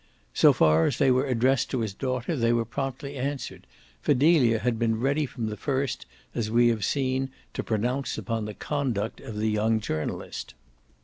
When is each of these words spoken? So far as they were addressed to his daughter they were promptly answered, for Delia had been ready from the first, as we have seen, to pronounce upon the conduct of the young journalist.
So 0.33 0.51
far 0.51 0.87
as 0.87 0.97
they 0.97 1.11
were 1.11 1.27
addressed 1.27 1.69
to 1.69 1.81
his 1.81 1.93
daughter 1.93 2.35
they 2.35 2.51
were 2.51 2.65
promptly 2.65 3.17
answered, 3.17 3.67
for 4.01 4.15
Delia 4.15 4.57
had 4.57 4.79
been 4.79 4.99
ready 4.99 5.27
from 5.27 5.45
the 5.45 5.55
first, 5.55 6.07
as 6.33 6.49
we 6.49 6.69
have 6.69 6.83
seen, 6.83 7.29
to 7.53 7.63
pronounce 7.63 8.17
upon 8.17 8.45
the 8.45 8.55
conduct 8.55 9.21
of 9.21 9.35
the 9.37 9.51
young 9.51 9.79
journalist. 9.79 10.55